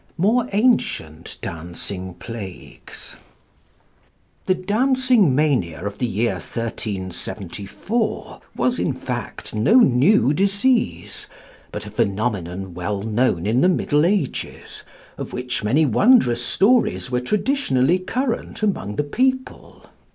[0.19, 3.17] 4 MORE ANCIENT DANCING PLAGUES
[4.47, 11.27] The Dancing Mania of the year 1374 was, in fact, no new disease,
[11.71, 14.81] but a phenomenon well known in the Middle Ages,
[15.19, 19.85] of which many wondrous stories were traditionally current among the people.